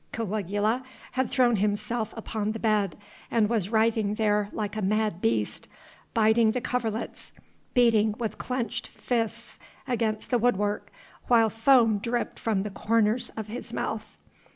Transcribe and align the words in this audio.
Caligula 0.11 0.83
had 1.11 1.29
thrown 1.29 1.57
himself 1.57 2.11
upon 2.17 2.53
the 2.53 2.59
bed 2.59 2.97
and 3.29 3.47
was 3.47 3.69
writhing 3.69 4.15
there 4.15 4.49
like 4.51 4.75
a 4.75 4.81
mad 4.81 5.21
beast, 5.21 5.67
biting 6.15 6.53
the 6.53 6.59
coverlets, 6.59 7.31
beating 7.75 8.15
with 8.17 8.39
clenched 8.39 8.87
fists 8.87 9.59
against 9.87 10.31
the 10.31 10.39
woodwork, 10.39 10.89
while 11.27 11.51
foam 11.51 11.99
dripped 11.99 12.39
from 12.39 12.63
the 12.63 12.71
corners 12.71 13.29
of 13.37 13.45
his 13.45 13.71
mouth. 13.73 14.17